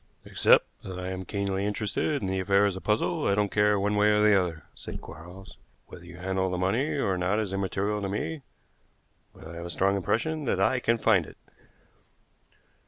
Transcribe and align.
"Except 0.25 0.65
that 0.81 0.99
I 0.99 1.09
am 1.09 1.25
keenly 1.25 1.63
interested 1.63 2.23
in 2.23 2.27
the 2.27 2.39
affair 2.39 2.65
as 2.65 2.75
a 2.75 2.81
puzzle, 2.81 3.27
I 3.27 3.35
don't 3.35 3.51
care 3.51 3.79
one 3.79 3.95
way 3.95 4.09
or 4.09 4.19
the 4.19 4.33
other," 4.35 4.63
said 4.73 4.99
Quarles. 4.99 5.57
"Whether 5.89 6.05
you 6.05 6.17
handle 6.17 6.49
the 6.49 6.57
money 6.57 6.97
or 6.97 7.19
not 7.19 7.37
is 7.39 7.53
immaterial 7.53 8.01
to 8.01 8.09
me, 8.09 8.41
but 9.31 9.47
I 9.47 9.53
have 9.57 9.65
a 9.67 9.69
strong 9.69 9.95
impression 9.95 10.45
that 10.45 10.59
I 10.59 10.79
can 10.79 10.97
find 10.97 11.27
it." 11.27 11.37